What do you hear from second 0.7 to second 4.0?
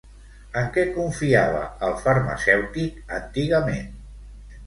què confiava el farmacèutic antigament?